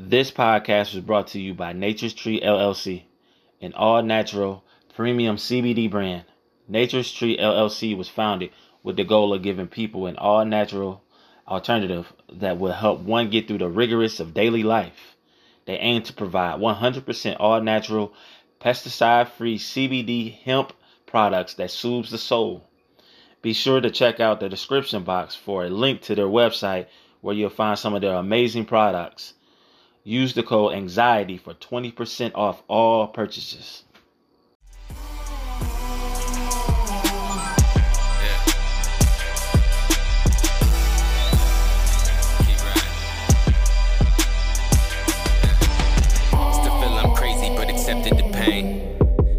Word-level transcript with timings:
This 0.00 0.30
podcast 0.30 0.94
was 0.94 1.02
brought 1.02 1.26
to 1.28 1.40
you 1.40 1.54
by 1.54 1.72
Nature's 1.72 2.14
Tree 2.14 2.40
LLC, 2.40 3.02
an 3.60 3.72
all 3.72 4.00
natural 4.00 4.62
premium 4.94 5.34
CBD 5.34 5.90
brand. 5.90 6.24
Nature's 6.68 7.10
Tree 7.10 7.36
LLC 7.36 7.96
was 7.96 8.08
founded 8.08 8.50
with 8.84 8.94
the 8.94 9.02
goal 9.02 9.34
of 9.34 9.42
giving 9.42 9.66
people 9.66 10.06
an 10.06 10.16
all 10.16 10.44
natural 10.44 11.02
alternative 11.48 12.12
that 12.32 12.60
will 12.60 12.70
help 12.70 13.00
one 13.00 13.28
get 13.28 13.48
through 13.48 13.58
the 13.58 13.68
rigorous 13.68 14.20
of 14.20 14.34
daily 14.34 14.62
life. 14.62 15.16
They 15.64 15.76
aim 15.78 16.04
to 16.04 16.12
provide 16.12 16.60
100% 16.60 17.36
all 17.40 17.60
natural, 17.60 18.14
pesticide 18.60 19.26
free 19.30 19.58
CBD 19.58 20.32
hemp 20.42 20.74
products 21.06 21.54
that 21.54 21.72
soothes 21.72 22.12
the 22.12 22.18
soul. 22.18 22.68
Be 23.42 23.52
sure 23.52 23.80
to 23.80 23.90
check 23.90 24.20
out 24.20 24.38
the 24.38 24.48
description 24.48 25.02
box 25.02 25.34
for 25.34 25.64
a 25.64 25.68
link 25.68 26.02
to 26.02 26.14
their 26.14 26.26
website 26.26 26.86
where 27.20 27.34
you'll 27.34 27.50
find 27.50 27.76
some 27.76 27.94
of 27.94 28.00
their 28.00 28.14
amazing 28.14 28.64
products. 28.64 29.34
Use 30.08 30.32
the 30.32 30.42
code 30.42 30.72
anxiety 30.72 31.36
for 31.36 31.52
20% 31.52 32.32
off 32.34 32.62
all 32.66 33.08
purchases. 33.08 33.82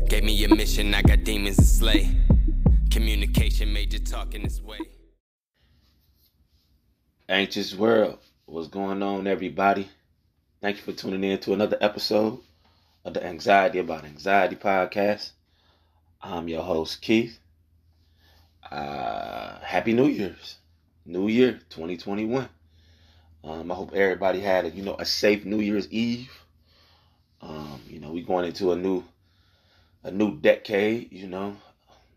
Gave 0.07 0.23
me 0.23 0.43
a 0.43 0.49
mission, 0.49 0.93
I 0.93 1.01
got 1.01 1.23
demons 1.23 1.57
to 1.57 1.63
slay. 1.63 2.12
Communication 2.91 3.73
major 3.73 3.98
talking 3.98 4.43
this 4.43 4.62
way. 4.62 4.77
Anxious 7.27 7.73
world, 7.73 8.20
what's 8.45 8.67
going 8.67 9.01
on, 9.01 9.26
everybody? 9.26 9.90
Thank 10.62 10.76
you 10.76 10.84
for 10.84 10.91
tuning 10.91 11.23
in 11.23 11.40
to 11.40 11.54
another 11.54 11.77
episode 11.80 12.41
of 13.05 13.13
the 13.13 13.26
Anxiety 13.26 13.79
About 13.79 14.04
Anxiety 14.04 14.57
podcast. 14.57 15.32
I'm 16.21 16.49
your 16.49 16.63
host, 16.63 17.01
Keith. 17.01 17.40
Uh, 18.70 19.57
Happy 19.62 19.93
New 19.93 20.07
Year's. 20.07 20.57
New 21.05 21.29
Year 21.29 21.62
2021. 21.70 22.49
Um, 23.46 23.71
I 23.71 23.74
hope 23.74 23.93
everybody 23.93 24.41
had 24.41 24.66
a, 24.66 24.70
you 24.70 24.84
know, 24.84 24.98
a 24.99 25.05
safe 25.05 25.46
New 25.46 25.62
Year's 25.62 25.90
Eve. 25.93 26.29
Um, 27.41 27.79
you 27.88 28.01
know, 28.01 28.12
we 28.12 28.21
going 28.21 28.44
into 28.44 28.73
a 28.73 28.76
new 28.76 29.05
a 30.04 30.12
new 30.12 30.35
decade, 30.35 31.13
you 31.13 31.27
know, 31.27 31.55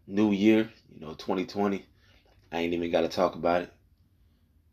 new 0.08 0.32
year, 0.32 0.68
you 0.92 1.00
know, 1.00 1.14
2020. 1.14 1.86
I 2.50 2.58
ain't 2.58 2.74
even 2.74 2.90
got 2.90 3.02
to 3.02 3.08
talk 3.08 3.36
about 3.36 3.62
it. 3.62 3.72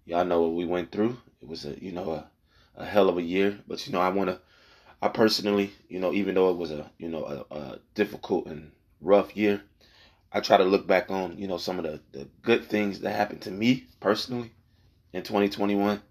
Y'all 0.05 0.25
know 0.25 0.41
what 0.41 0.53
we 0.53 0.65
went 0.65 0.91
through. 0.91 1.19
It 1.39 1.47
was 1.47 1.65
a, 1.65 1.77
you 1.79 1.91
know, 1.91 2.09
a, 2.13 2.27
a 2.79 2.85
hell 2.85 3.09
of 3.09 3.17
a 3.17 3.21
year. 3.21 3.59
But 3.67 3.85
you 3.85 3.93
know, 3.93 4.01
I 4.01 4.09
want 4.09 4.29
to, 4.29 4.39
I 5.01 5.09
personally, 5.09 5.71
you 5.87 5.99
know, 5.99 6.11
even 6.13 6.35
though 6.35 6.49
it 6.49 6.57
was 6.57 6.71
a, 6.71 6.89
you 6.97 7.09
know, 7.09 7.45
a, 7.51 7.55
a, 7.55 7.79
difficult 7.93 8.47
and 8.47 8.71
rough 9.01 9.35
year, 9.37 9.61
I 10.31 10.39
try 10.39 10.57
to 10.57 10.63
look 10.63 10.87
back 10.87 11.11
on, 11.11 11.37
you 11.37 11.47
know, 11.47 11.57
some 11.57 11.77
of 11.77 11.83
the, 11.83 11.99
the 12.11 12.27
good 12.41 12.65
things 12.65 13.01
that 13.01 13.15
happened 13.15 13.41
to 13.43 13.51
me 13.51 13.85
personally 13.99 14.51
in 15.13 15.23
2021. 15.23 16.01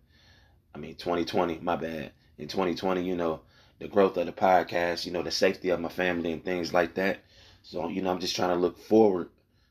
I 0.75 0.79
mean, 0.79 0.95
2020, 0.95 1.59
my 1.61 1.77
bad. 1.77 2.13
In 2.37 2.47
2020, 2.47 3.03
you 3.03 3.17
know, 3.17 3.41
the 3.79 3.89
growth 3.89 4.17
of 4.17 4.27
the 4.27 4.33
podcast, 4.33 5.07
you 5.07 5.13
know, 5.13 5.23
the 5.23 5.31
safety 5.31 5.71
of 5.71 5.81
my 5.81 5.89
family 5.89 6.33
and 6.33 6.45
things 6.45 6.73
like 6.73 6.95
that. 6.95 7.19
So, 7.63 7.89
you 7.89 8.03
know, 8.03 8.11
I'm 8.11 8.21
just 8.21 8.37
trying 8.37 8.51
to 8.51 8.57
look 8.57 8.79
forward 8.79 9.31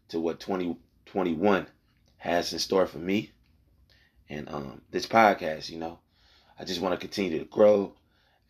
to 0.09 0.19
what 0.19 0.39
2021 0.39 1.67
has 2.17 2.53
in 2.53 2.59
store 2.59 2.87
for 2.87 2.97
me 2.97 3.31
and 4.29 4.49
um, 4.49 4.81
this 4.91 5.05
podcast, 5.05 5.69
you 5.69 5.79
know. 5.79 5.99
I 6.59 6.65
just 6.65 6.81
want 6.81 6.93
to 6.93 7.07
continue 7.07 7.39
to 7.39 7.45
grow 7.45 7.93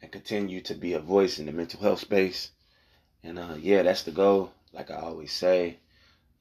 and 0.02 0.12
continue 0.12 0.62
to 0.62 0.76
be 0.76 0.94
a 0.94 1.00
voice 1.00 1.40
in 1.40 1.46
the 1.46 1.52
mental 1.52 1.82
health 1.82 2.00
space. 2.00 2.52
And 3.24 3.38
uh, 3.38 3.56
yeah, 3.60 3.84
that's 3.84 4.04
the 4.04 4.12
goal. 4.12 4.52
Like 4.74 4.92
I 4.92 4.96
always 4.96 5.34
say, 5.34 5.78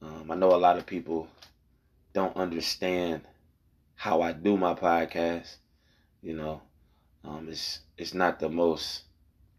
um, 0.01 0.29
I 0.31 0.35
know 0.35 0.53
a 0.53 0.57
lot 0.57 0.77
of 0.77 0.85
people 0.85 1.27
don't 2.13 2.35
understand 2.37 3.21
how 3.95 4.21
I 4.21 4.31
do 4.31 4.57
my 4.57 4.73
podcast. 4.73 5.55
You 6.21 6.35
know, 6.35 6.61
um, 7.23 7.47
it's 7.49 7.79
it's 7.97 8.13
not 8.13 8.39
the 8.39 8.49
most 8.49 9.03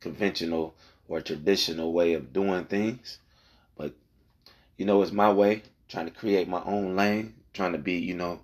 conventional 0.00 0.74
or 1.08 1.20
traditional 1.20 1.92
way 1.92 2.14
of 2.14 2.32
doing 2.32 2.64
things. 2.64 3.18
But, 3.76 3.94
you 4.76 4.86
know, 4.86 5.02
it's 5.02 5.12
my 5.12 5.32
way, 5.32 5.62
trying 5.88 6.06
to 6.06 6.12
create 6.12 6.48
my 6.48 6.62
own 6.64 6.96
lane, 6.96 7.34
trying 7.52 7.72
to 7.72 7.78
be, 7.78 7.94
you 7.94 8.14
know, 8.14 8.40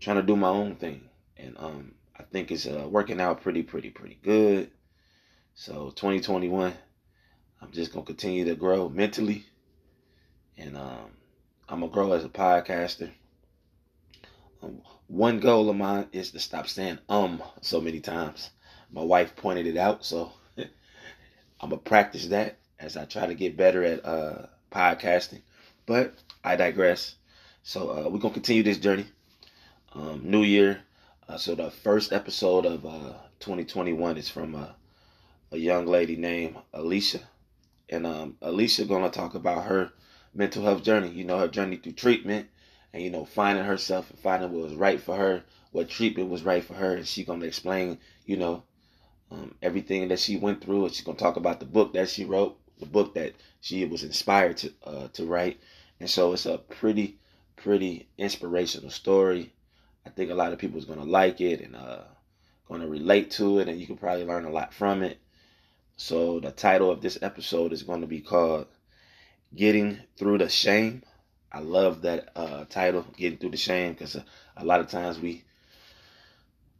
trying 0.00 0.16
to 0.16 0.22
do 0.22 0.36
my 0.36 0.48
own 0.48 0.76
thing. 0.76 1.08
And 1.36 1.56
um, 1.58 1.92
I 2.18 2.24
think 2.24 2.50
it's 2.50 2.66
uh, 2.66 2.86
working 2.90 3.20
out 3.20 3.42
pretty, 3.42 3.62
pretty, 3.62 3.90
pretty 3.90 4.18
good. 4.22 4.70
So 5.54 5.90
2021, 5.90 6.72
I'm 7.60 7.72
just 7.72 7.92
to 7.92 8.02
continue 8.02 8.44
to 8.46 8.54
grow 8.54 8.88
mentally. 8.88 9.44
And 10.56 10.76
um, 10.76 11.10
I'm 11.68 11.80
to 11.80 11.88
grow 11.88 12.12
as 12.12 12.24
a 12.24 12.28
podcaster. 12.28 13.10
Um, 14.62 14.82
one 15.06 15.40
goal 15.40 15.70
of 15.70 15.76
mine 15.76 16.08
is 16.12 16.32
to 16.32 16.40
stop 16.40 16.68
saying 16.68 16.98
um 17.08 17.42
so 17.60 17.80
many 17.80 18.00
times. 18.00 18.50
My 18.90 19.02
wife 19.02 19.36
pointed 19.36 19.66
it 19.66 19.76
out, 19.76 20.04
so 20.04 20.32
I'm 20.58 21.70
gonna 21.70 21.78
practice 21.78 22.26
that 22.28 22.58
as 22.78 22.96
I 22.96 23.04
try 23.04 23.26
to 23.26 23.34
get 23.34 23.56
better 23.56 23.84
at 23.84 24.04
uh, 24.04 24.46
podcasting. 24.72 25.42
But 25.86 26.14
I 26.42 26.56
digress. 26.56 27.14
So 27.62 27.90
uh, 27.90 28.08
we're 28.08 28.18
gonna 28.18 28.34
continue 28.34 28.62
this 28.62 28.78
journey. 28.78 29.06
Um, 29.94 30.22
new 30.24 30.42
year. 30.42 30.82
Uh, 31.28 31.36
so 31.36 31.54
the 31.54 31.70
first 31.70 32.10
episode 32.10 32.64
of 32.64 32.86
uh, 32.86 33.12
2021 33.40 34.16
is 34.16 34.30
from 34.30 34.54
uh, 34.54 34.68
a 35.52 35.58
young 35.58 35.84
lady 35.84 36.16
named 36.16 36.56
Alicia, 36.72 37.20
and 37.90 38.06
um, 38.06 38.38
Alicia 38.40 38.86
gonna 38.86 39.10
talk 39.10 39.34
about 39.34 39.66
her 39.66 39.92
mental 40.32 40.62
health 40.62 40.82
journey. 40.82 41.10
You 41.10 41.24
know 41.24 41.38
her 41.38 41.48
journey 41.48 41.76
through 41.76 41.92
treatment, 41.92 42.48
and 42.94 43.02
you 43.02 43.10
know 43.10 43.26
finding 43.26 43.64
herself 43.64 44.08
and 44.08 44.18
finding 44.18 44.50
what 44.50 44.62
was 44.62 44.74
right 44.74 44.98
for 44.98 45.16
her, 45.16 45.42
what 45.70 45.90
treatment 45.90 46.30
was 46.30 46.44
right 46.44 46.64
for 46.64 46.72
her, 46.72 46.94
and 46.94 47.06
she 47.06 47.24
gonna 47.24 47.44
explain, 47.44 47.98
you 48.24 48.38
know, 48.38 48.62
um, 49.30 49.54
everything 49.60 50.08
that 50.08 50.20
she 50.20 50.38
went 50.38 50.62
through. 50.62 50.86
And 50.86 50.94
she's 50.94 51.04
gonna 51.04 51.18
talk 51.18 51.36
about 51.36 51.60
the 51.60 51.66
book 51.66 51.92
that 51.92 52.08
she 52.08 52.24
wrote, 52.24 52.58
the 52.80 52.86
book 52.86 53.12
that 53.16 53.34
she 53.60 53.84
was 53.84 54.02
inspired 54.02 54.56
to 54.58 54.72
uh, 54.82 55.08
to 55.08 55.26
write. 55.26 55.60
And 56.00 56.08
so 56.08 56.32
it's 56.32 56.46
a 56.46 56.56
pretty 56.56 57.18
pretty 57.54 58.08
inspirational 58.16 58.90
story. 58.90 59.52
I 60.08 60.10
think 60.10 60.30
a 60.30 60.34
lot 60.34 60.52
of 60.52 60.58
people 60.58 60.78
is 60.78 60.86
gonna 60.86 61.04
like 61.04 61.40
it 61.40 61.60
and 61.60 61.76
uh, 61.76 62.00
gonna 62.66 62.88
relate 62.88 63.30
to 63.32 63.58
it, 63.58 63.68
and 63.68 63.78
you 63.78 63.86
can 63.86 63.98
probably 63.98 64.24
learn 64.24 64.46
a 64.46 64.50
lot 64.50 64.72
from 64.72 65.02
it. 65.02 65.18
So 65.96 66.40
the 66.40 66.50
title 66.50 66.90
of 66.90 67.02
this 67.02 67.18
episode 67.20 67.72
is 67.72 67.82
going 67.82 68.00
to 68.00 68.06
be 68.06 68.20
called 68.20 68.66
"Getting 69.54 69.98
Through 70.16 70.38
the 70.38 70.48
Shame." 70.48 71.02
I 71.52 71.60
love 71.60 72.02
that 72.02 72.30
uh, 72.34 72.64
title, 72.64 73.04
"Getting 73.16 73.38
Through 73.38 73.50
the 73.50 73.58
Shame," 73.58 73.92
because 73.92 74.16
a, 74.16 74.24
a 74.56 74.64
lot 74.64 74.80
of 74.80 74.88
times 74.88 75.20
we 75.20 75.44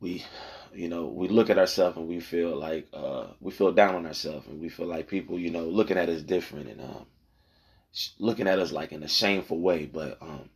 we 0.00 0.24
you 0.74 0.88
know, 0.88 1.06
we 1.06 1.28
look 1.28 1.50
at 1.50 1.58
ourselves 1.58 1.96
and 1.96 2.08
we 2.08 2.20
feel 2.20 2.56
like 2.56 2.88
uh, 2.92 3.26
we 3.40 3.50
feel 3.50 3.72
down 3.72 3.94
on 3.94 4.06
ourselves 4.06 4.46
and 4.46 4.60
we 4.60 4.68
feel 4.68 4.86
like 4.86 5.08
people, 5.08 5.38
you 5.38 5.50
know, 5.50 5.64
looking 5.64 5.98
at 5.98 6.08
us 6.08 6.22
different 6.22 6.68
and 6.68 6.80
um, 6.80 7.06
looking 8.18 8.46
at 8.46 8.58
us 8.58 8.72
like 8.72 8.92
in 8.92 9.02
a 9.02 9.08
shameful 9.08 9.58
way. 9.60 9.86
But 9.86 10.18
um, 10.20 10.48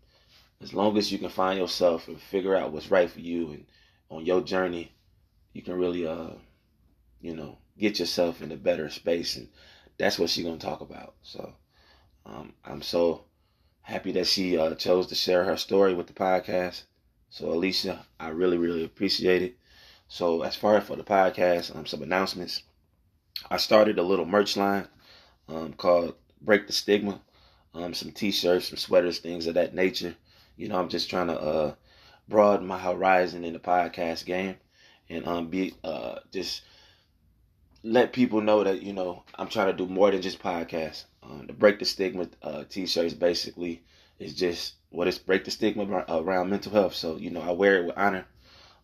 as 0.62 0.72
long 0.72 0.96
as 0.96 1.10
you 1.10 1.18
can 1.18 1.28
find 1.28 1.58
yourself 1.58 2.08
and 2.08 2.20
figure 2.20 2.54
out 2.56 2.72
what's 2.72 2.90
right 2.90 3.10
for 3.10 3.20
you 3.20 3.50
and 3.50 3.66
on 4.10 4.24
your 4.24 4.40
journey, 4.42 4.92
you 5.52 5.62
can 5.62 5.74
really, 5.74 6.06
uh, 6.06 6.30
you 7.20 7.34
know, 7.34 7.58
get 7.78 7.98
yourself 7.98 8.42
in 8.42 8.52
a 8.52 8.56
better 8.56 8.88
space. 8.90 9.36
And 9.36 9.48
that's 9.98 10.18
what 10.18 10.30
she's 10.30 10.44
gonna 10.44 10.58
talk 10.58 10.80
about. 10.80 11.14
So 11.22 11.52
um, 12.26 12.52
I'm 12.64 12.82
so 12.82 13.24
happy 13.80 14.12
that 14.12 14.26
she 14.26 14.56
uh, 14.56 14.74
chose 14.74 15.08
to 15.08 15.14
share 15.14 15.44
her 15.44 15.56
story 15.56 15.94
with 15.94 16.06
the 16.06 16.12
podcast. 16.12 16.84
So 17.30 17.52
Alicia, 17.52 18.06
I 18.20 18.28
really, 18.28 18.58
really 18.58 18.84
appreciate 18.84 19.42
it. 19.42 19.56
So 20.08 20.42
as 20.42 20.54
far 20.54 20.76
as 20.76 20.84
for 20.84 20.96
the 20.96 21.04
podcast, 21.04 21.74
um, 21.74 21.86
some 21.86 22.02
announcements. 22.02 22.62
I 23.50 23.56
started 23.56 23.98
a 23.98 24.02
little 24.02 24.26
merch 24.26 24.56
line 24.56 24.86
um, 25.48 25.72
called 25.72 26.14
Break 26.40 26.66
the 26.66 26.72
Stigma. 26.72 27.20
Um, 27.74 27.94
some 27.94 28.12
t-shirts, 28.12 28.68
some 28.68 28.76
sweaters, 28.76 29.18
things 29.18 29.46
of 29.46 29.54
that 29.54 29.74
nature. 29.74 30.14
You 30.62 30.68
know, 30.68 30.78
I'm 30.78 30.88
just 30.88 31.10
trying 31.10 31.26
to 31.26 31.40
uh, 31.40 31.74
broaden 32.28 32.68
my 32.68 32.78
horizon 32.78 33.42
in 33.42 33.52
the 33.52 33.58
podcast 33.58 34.24
game 34.24 34.54
and 35.10 35.26
um, 35.26 35.48
be 35.48 35.74
uh, 35.82 36.20
just 36.30 36.62
let 37.82 38.12
people 38.12 38.40
know 38.40 38.62
that 38.62 38.80
you 38.80 38.92
know 38.92 39.24
I'm 39.34 39.48
trying 39.48 39.66
to 39.66 39.72
do 39.72 39.92
more 39.92 40.12
than 40.12 40.22
just 40.22 40.38
podcasts. 40.38 41.06
Um, 41.24 41.48
the 41.48 41.52
break 41.52 41.80
the 41.80 41.84
stigma 41.84 42.28
uh, 42.44 42.62
t-shirts 42.68 43.12
basically 43.12 43.82
is 44.20 44.34
just 44.34 44.74
what 44.90 45.08
is 45.08 45.18
break 45.18 45.44
the 45.44 45.50
stigma 45.50 46.04
around 46.08 46.50
mental 46.50 46.70
health. 46.70 46.94
So 46.94 47.16
you 47.16 47.30
know 47.30 47.42
I 47.42 47.50
wear 47.50 47.78
it 47.78 47.86
with 47.86 47.98
honor. 47.98 48.24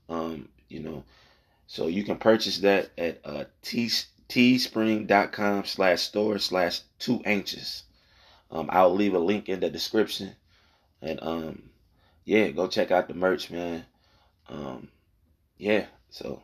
Um, 0.08 0.48
you 0.68 0.80
know, 0.80 1.04
so 1.68 1.86
you 1.86 2.02
can 2.02 2.16
purchase 2.16 2.58
that 2.58 2.90
at 2.98 3.20
uh, 3.24 3.44
teespring.com 3.62 5.64
slash 5.64 6.02
store 6.02 6.40
slash 6.40 6.80
two 6.98 7.22
anxious. 7.24 7.84
Um, 8.50 8.68
I'll 8.72 8.92
leave 8.92 9.14
a 9.14 9.20
link 9.20 9.48
in 9.48 9.60
the 9.60 9.70
description. 9.70 10.34
And 11.00 11.18
um, 11.22 11.70
yeah, 12.24 12.48
go 12.50 12.66
check 12.66 12.90
out 12.90 13.08
the 13.08 13.14
merch, 13.14 13.50
man. 13.50 13.84
Um, 14.48 14.88
yeah, 15.56 15.86
so 16.10 16.42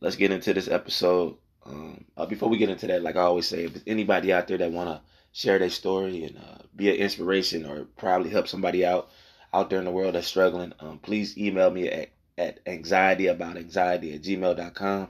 let's 0.00 0.16
get 0.16 0.30
into 0.30 0.54
this 0.54 0.68
episode. 0.68 1.36
Um, 1.64 2.04
uh, 2.16 2.26
before 2.26 2.48
we 2.48 2.58
get 2.58 2.70
into 2.70 2.86
that, 2.88 3.02
like 3.02 3.16
I 3.16 3.20
always 3.22 3.46
say, 3.46 3.64
if 3.64 3.82
anybody 3.86 4.32
out 4.32 4.48
there 4.48 4.58
that 4.58 4.72
wanna 4.72 5.02
share 5.32 5.58
their 5.58 5.70
story 5.70 6.24
and 6.24 6.38
uh, 6.38 6.62
be 6.74 6.90
an 6.90 6.96
inspiration 6.96 7.66
or 7.66 7.84
probably 7.96 8.30
help 8.30 8.48
somebody 8.48 8.84
out 8.84 9.08
out 9.52 9.68
there 9.68 9.78
in 9.78 9.84
the 9.84 9.90
world 9.90 10.14
that's 10.14 10.26
struggling, 10.26 10.72
um, 10.80 10.98
please 10.98 11.36
email 11.36 11.70
me 11.70 11.88
at, 11.88 12.10
at 12.38 12.64
anxietyabout.anxiety 12.66 14.14
at 14.14 14.22
gmail.com. 14.22 15.08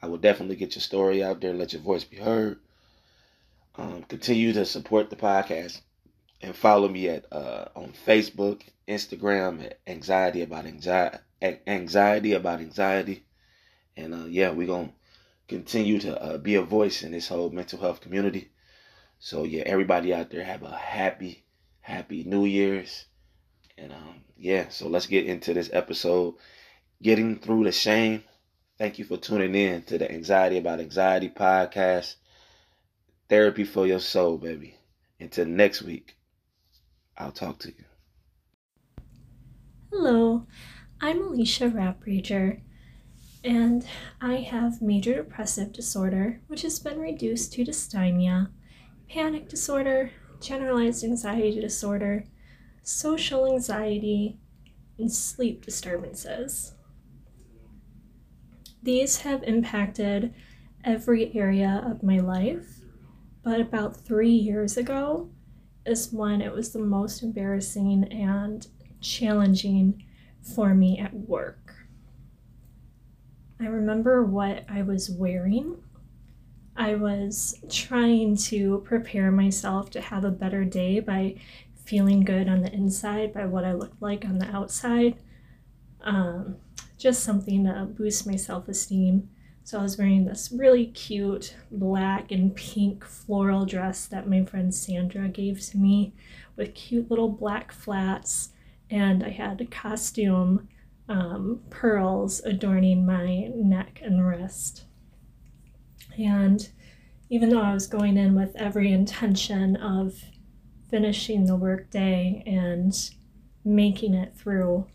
I 0.00 0.06
will 0.06 0.18
definitely 0.18 0.56
get 0.56 0.74
your 0.74 0.82
story 0.82 1.22
out 1.22 1.40
there 1.40 1.50
and 1.50 1.58
let 1.58 1.72
your 1.72 1.82
voice 1.82 2.04
be 2.04 2.16
heard. 2.16 2.58
Um, 3.76 4.02
continue 4.04 4.52
to 4.54 4.64
support 4.64 5.10
the 5.10 5.16
podcast 5.16 5.80
and 6.44 6.54
follow 6.54 6.88
me 6.88 7.08
at 7.08 7.24
uh, 7.32 7.64
on 7.74 7.94
Facebook, 8.06 8.60
Instagram 8.86 9.64
at 9.64 9.78
anxiety 9.86 10.42
about 10.42 10.66
anxiety, 10.66 11.18
anxiety 11.66 12.34
about 12.34 12.60
anxiety, 12.60 13.24
and 13.96 14.14
uh, 14.14 14.26
yeah, 14.26 14.50
we're 14.50 14.66
gonna 14.66 14.92
continue 15.48 15.98
to 16.00 16.22
uh, 16.22 16.36
be 16.36 16.56
a 16.56 16.62
voice 16.62 17.02
in 17.02 17.12
this 17.12 17.28
whole 17.28 17.48
mental 17.48 17.80
health 17.80 18.02
community. 18.02 18.50
So 19.18 19.44
yeah, 19.44 19.62
everybody 19.64 20.12
out 20.12 20.28
there 20.28 20.44
have 20.44 20.62
a 20.62 20.76
happy, 20.76 21.44
happy 21.80 22.24
New 22.24 22.44
Year's, 22.44 23.06
and 23.78 23.92
um, 23.92 24.20
yeah, 24.36 24.68
so 24.68 24.88
let's 24.88 25.06
get 25.06 25.24
into 25.24 25.54
this 25.54 25.70
episode, 25.72 26.34
getting 27.02 27.38
through 27.38 27.64
the 27.64 27.72
shame. 27.72 28.22
Thank 28.76 28.98
you 28.98 29.06
for 29.06 29.16
tuning 29.16 29.54
in 29.54 29.82
to 29.84 29.96
the 29.96 30.12
Anxiety 30.12 30.58
About 30.58 30.80
Anxiety 30.80 31.30
podcast, 31.30 32.16
therapy 33.30 33.64
for 33.64 33.86
your 33.86 34.00
soul, 34.00 34.36
baby. 34.36 34.76
Until 35.18 35.46
next 35.46 35.80
week. 35.80 36.16
I'll 37.16 37.32
talk 37.32 37.58
to 37.60 37.68
you. 37.68 37.84
Hello, 39.90 40.46
I'm 41.00 41.22
Alicia 41.22 41.70
Raprager, 41.70 42.60
and 43.44 43.86
I 44.20 44.36
have 44.36 44.82
major 44.82 45.14
depressive 45.14 45.72
disorder, 45.72 46.40
which 46.48 46.62
has 46.62 46.78
been 46.80 46.98
reduced 46.98 47.52
to 47.52 47.64
dysthymia, 47.64 48.50
panic 49.08 49.48
disorder, 49.48 50.10
generalized 50.40 51.04
anxiety 51.04 51.60
disorder, 51.60 52.24
social 52.82 53.46
anxiety, 53.46 54.38
and 54.98 55.12
sleep 55.12 55.64
disturbances. 55.64 56.74
These 58.82 59.22
have 59.22 59.42
impacted 59.44 60.34
every 60.84 61.34
area 61.34 61.82
of 61.86 62.02
my 62.02 62.18
life, 62.18 62.80
but 63.42 63.60
about 63.60 63.96
three 63.96 64.34
years 64.34 64.76
ago, 64.76 65.30
is 65.86 66.12
when 66.12 66.40
it 66.40 66.52
was 66.52 66.72
the 66.72 66.78
most 66.78 67.22
embarrassing 67.22 68.04
and 68.12 68.66
challenging 69.00 70.02
for 70.42 70.74
me 70.74 70.98
at 70.98 71.14
work. 71.14 71.74
I 73.60 73.66
remember 73.66 74.24
what 74.24 74.64
I 74.68 74.82
was 74.82 75.10
wearing. 75.10 75.76
I 76.76 76.96
was 76.96 77.62
trying 77.70 78.36
to 78.36 78.82
prepare 78.84 79.30
myself 79.30 79.90
to 79.90 80.00
have 80.00 80.24
a 80.24 80.30
better 80.30 80.64
day 80.64 81.00
by 81.00 81.36
feeling 81.84 82.24
good 82.24 82.48
on 82.48 82.62
the 82.62 82.72
inside 82.72 83.32
by 83.32 83.46
what 83.46 83.64
I 83.64 83.72
looked 83.72 84.02
like 84.02 84.24
on 84.24 84.38
the 84.38 84.46
outside. 84.46 85.16
Um, 86.00 86.56
just 86.98 87.22
something 87.22 87.64
to 87.64 87.84
boost 87.84 88.26
my 88.26 88.36
self 88.36 88.68
esteem. 88.68 89.28
So 89.66 89.78
I 89.78 89.82
was 89.82 89.96
wearing 89.96 90.26
this 90.26 90.52
really 90.52 90.88
cute 90.88 91.56
black 91.70 92.30
and 92.30 92.54
pink 92.54 93.02
floral 93.02 93.64
dress 93.64 94.04
that 94.06 94.28
my 94.28 94.44
friend 94.44 94.74
Sandra 94.74 95.26
gave 95.26 95.58
to 95.68 95.78
me 95.78 96.12
with 96.54 96.74
cute 96.74 97.10
little 97.10 97.30
black 97.30 97.72
flats. 97.72 98.50
And 98.90 99.24
I 99.24 99.30
had 99.30 99.66
costume 99.70 100.68
um, 101.08 101.62
pearls 101.70 102.42
adorning 102.44 103.06
my 103.06 103.52
neck 103.54 104.00
and 104.04 104.26
wrist. 104.26 104.84
And 106.18 106.68
even 107.30 107.48
though 107.48 107.62
I 107.62 107.72
was 107.72 107.86
going 107.86 108.18
in 108.18 108.34
with 108.34 108.54
every 108.56 108.92
intention 108.92 109.76
of 109.76 110.24
finishing 110.90 111.46
the 111.46 111.56
workday 111.56 112.42
and 112.46 112.92
making 113.64 114.12
it 114.12 114.36
through, 114.36 114.88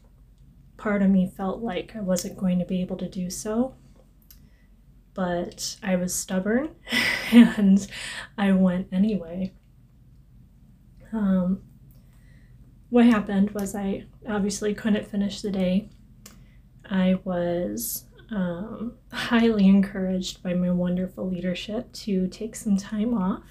part 0.78 1.02
of 1.02 1.10
me 1.10 1.34
felt 1.36 1.64
like 1.64 1.96
I 1.96 2.02
wasn't 2.02 2.38
going 2.38 2.60
to 2.60 2.66
be 2.66 2.82
able 2.82 2.98
to 2.98 3.10
do 3.10 3.32
so 3.32 3.74
but 5.20 5.76
I 5.84 5.98
was 5.98 6.16
stubborn 6.16 6.70
and 7.34 7.86
I 8.38 8.54
went 8.54 8.88
anyway. 8.94 9.52
Um, 11.12 11.62
what 12.90 13.06
happened 13.06 13.52
was 13.52 13.76
I 13.76 14.06
obviously 14.26 14.74
couldn't 14.74 15.08
finish 15.08 15.42
the 15.42 15.52
day. 15.52 15.90
I 16.90 17.20
was 17.26 18.06
um, 18.32 18.94
highly 19.12 19.68
encouraged 19.68 20.42
by 20.42 20.54
my 20.54 20.72
wonderful 20.72 21.30
leadership 21.30 21.92
to 22.06 22.30
take 22.30 22.56
some 22.56 22.78
time 22.78 23.14
off. 23.14 23.44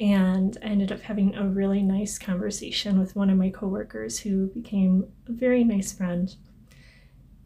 And 0.00 0.56
I 0.62 0.68
ended 0.68 0.90
up 0.90 1.02
having 1.02 1.34
a 1.34 1.46
really 1.46 1.82
nice 1.82 2.18
conversation 2.18 2.98
with 2.98 3.14
one 3.14 3.28
of 3.28 3.36
my 3.36 3.50
coworkers 3.50 4.20
who 4.20 4.46
became 4.46 5.04
a 5.28 5.32
very 5.32 5.64
nice 5.64 5.92
friend 5.92 6.34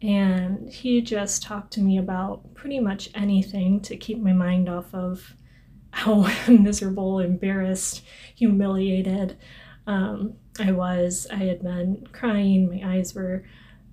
and 0.05 0.69
he 0.71 1.01
just 1.01 1.43
talked 1.43 1.73
to 1.73 1.81
me 1.81 1.97
about 1.97 2.55
pretty 2.55 2.79
much 2.79 3.09
anything 3.15 3.81
to 3.81 3.97
keep 3.97 4.19
my 4.19 4.33
mind 4.33 4.69
off 4.69 4.95
of 4.95 5.35
how 5.95 6.29
miserable, 6.49 7.21
embarrassed, 7.21 8.03
humiliated 8.35 9.39
um, 9.87 10.35
I 10.59 10.73
was. 10.73 11.27
I 11.31 11.37
had 11.37 11.63
been 11.63 12.07
crying, 12.13 12.69
my 12.69 12.97
eyes 12.97 13.15
were 13.15 13.45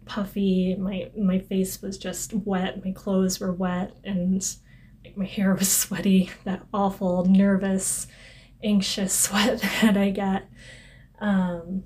puffy, 0.06 0.76
my 0.76 1.12
my 1.18 1.40
face 1.40 1.82
was 1.82 1.98
just 1.98 2.34
wet, 2.34 2.84
my 2.84 2.92
clothes 2.92 3.40
were 3.40 3.54
wet, 3.54 3.94
and 4.04 4.44
like 5.04 5.18
my 5.18 5.26
hair 5.26 5.54
was 5.54 5.72
sweaty. 5.78 6.30
That 6.44 6.64
awful, 6.74 7.26
nervous, 7.26 8.08
anxious 8.64 9.14
sweat 9.26 9.62
that 9.82 9.98
I 9.98 10.12
get. 10.12 10.48
Um, 11.20 11.84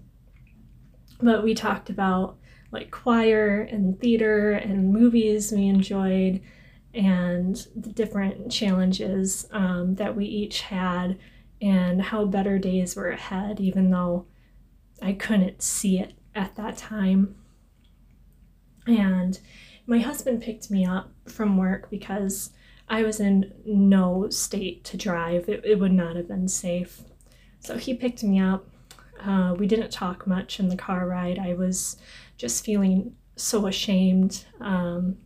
but 1.22 1.44
we 1.44 1.54
talked 1.54 1.89
about 1.89 2.38
like 2.71 2.91
choir 2.91 3.62
and 3.62 4.00
theater 4.00 4.51
and 4.51 4.91
movies 4.91 5.51
we 5.51 5.67
enjoyed 5.67 6.41
and 6.94 7.67
the 7.75 7.91
different 7.91 8.51
challenges 8.51 9.47
um, 9.51 9.95
that 9.95 10.15
we 10.15 10.25
each 10.25 10.62
had 10.62 11.17
and 11.62 12.01
how 12.01 12.25
better 12.25 12.57
days 12.57 12.95
were 12.95 13.09
ahead, 13.09 13.59
even 13.59 13.89
though 13.89 14.25
I 15.01 15.13
couldn't 15.13 15.62
see 15.62 16.00
it 16.00 16.13
at 16.33 16.56
that 16.56 16.77
time. 16.77 17.35
And 18.88 19.39
my 19.88 20.00
husband 20.00 20.41
picked 20.41 20.71
me 20.71 20.85
up 20.85 21.12
from 21.27 21.57
work 21.57 21.89
because 21.89 22.51
I 22.88 23.03
was 23.03 23.19
in 23.19 23.53
no 23.65 24.29
state 24.29 24.84
to 24.86 24.98
drive. 24.98 25.50
It, 25.50 25.65
it 25.65 25.79
would 25.79 25.93
not 25.93 26.15
have 26.15 26.27
been 26.27 26.48
safe. 26.48 27.01
So 27.60 27.77
he 27.77 27.93
picked 27.93 28.24
me 28.24 28.39
up. 28.39 28.69
Uh, 29.24 29.55
we 29.57 29.67
didn't 29.67 29.91
talk 29.91 30.27
much 30.27 30.60
in 30.60 30.69
the 30.69 30.75
car 30.75 31.07
ride. 31.07 31.39
I 31.39 31.53
was 31.53 31.98
just 32.38 32.65
feeling 32.65 33.15
so 33.36 33.67
ashamed. 33.67 34.45
Um, 34.60 35.17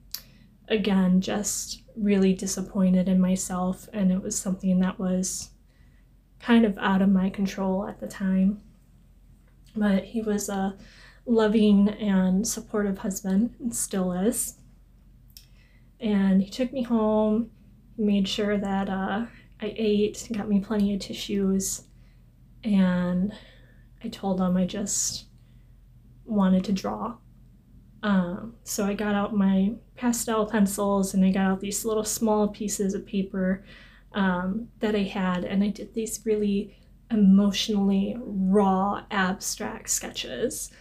again, 0.68 1.22
just 1.22 1.84
really 1.96 2.34
disappointed 2.34 3.08
in 3.10 3.20
myself, 3.20 3.90
and 3.94 4.12
it 4.12 4.22
was 4.22 4.38
something 4.38 4.80
that 4.80 5.00
was 5.00 5.50
kind 6.40 6.66
of 6.66 6.78
out 6.78 7.02
of 7.02 7.10
my 7.10 7.30
control 7.30 7.88
at 7.88 8.00
the 8.00 8.08
time. 8.08 8.62
But 9.76 10.06
he 10.06 10.22
was 10.22 10.50
a 10.50 10.78
loving 11.26 11.90
and 11.90 12.48
supportive 12.48 13.00
husband, 13.00 13.56
and 13.60 13.76
still 13.76 14.14
is. 14.14 14.56
And 16.00 16.42
he 16.42 16.50
took 16.50 16.72
me 16.72 16.84
home, 16.84 17.52
made 17.98 18.28
sure 18.28 18.58
that 18.58 18.90
uh, 18.90 19.26
I 19.62 19.74
ate, 19.76 20.28
got 20.32 20.48
me 20.48 20.62
plenty 20.62 20.94
of 20.94 21.02
tissues, 21.02 21.84
and 22.64 23.34
I 24.04 24.08
told 24.08 24.40
him 24.40 24.58
I 24.58 24.66
just 24.66 25.26
wanted 26.26 26.64
to 26.66 26.72
draw. 26.72 27.18
Um, 28.02 28.56
so 28.64 28.86
I 28.86 28.94
got 28.94 29.16
out 29.16 29.36
my 29.36 29.74
pastel 29.96 30.46
pencils 30.46 31.14
and 31.14 31.26
I 31.26 31.32
got 31.32 31.52
out 31.52 31.60
these 31.60 31.84
little 31.84 32.06
small 32.06 32.48
pieces 32.48 32.94
of 32.94 33.06
paper 33.06 33.64
um, 34.14 34.70
that 34.80 34.96
I 34.96 35.04
had, 35.04 35.44
and 35.44 35.64
I 35.64 35.68
did 35.68 35.94
these 35.94 36.22
really 36.26 36.78
emotionally 37.12 38.16
raw, 38.20 39.04
abstract 39.12 39.90
sketches. 39.90 40.72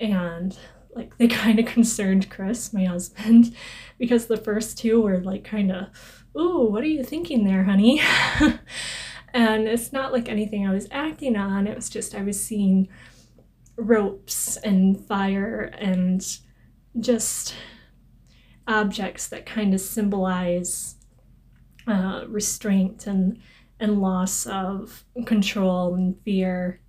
And 0.00 0.56
like 0.94 1.16
they 1.18 1.28
kind 1.28 1.58
of 1.58 1.66
concerned 1.66 2.30
Chris, 2.30 2.72
my 2.72 2.84
husband, 2.84 3.54
because 3.98 4.26
the 4.26 4.36
first 4.36 4.78
two 4.78 5.00
were 5.00 5.20
like 5.20 5.44
kind 5.44 5.70
of, 5.70 6.24
ooh, 6.36 6.66
what 6.70 6.82
are 6.82 6.88
you 6.88 7.04
thinking 7.04 7.44
there, 7.44 7.64
honey? 7.64 8.00
and 9.34 9.66
it's 9.66 9.92
not 9.92 10.12
like 10.12 10.28
anything 10.28 10.66
I 10.66 10.72
was 10.72 10.86
acting 10.92 11.36
on, 11.36 11.66
it 11.66 11.74
was 11.74 11.90
just 11.90 12.14
I 12.14 12.22
was 12.22 12.42
seeing 12.42 12.88
ropes 13.76 14.56
and 14.58 15.04
fire 15.06 15.72
and 15.76 16.24
just 17.00 17.56
objects 18.68 19.26
that 19.26 19.44
kind 19.44 19.74
of 19.74 19.80
symbolize 19.80 20.94
uh, 21.88 22.24
restraint 22.28 23.08
and 23.08 23.40
and 23.80 24.00
loss 24.00 24.46
of 24.46 25.04
control 25.26 25.94
and 25.94 26.16
fear. 26.24 26.80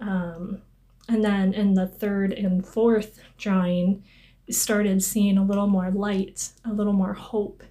Um, 0.00 0.62
and 1.06 1.22
then 1.22 1.52
in 1.52 1.74
the 1.74 1.86
third 1.86 2.32
and 2.32 2.66
fourth 2.66 3.20
drawing, 3.36 4.02
started 4.48 5.02
seeing 5.02 5.36
a 5.36 5.44
little 5.44 5.66
more 5.66 5.90
light, 5.90 6.50
a 6.64 6.72
little 6.72 6.94
more 6.94 7.12
hope. 7.12 7.62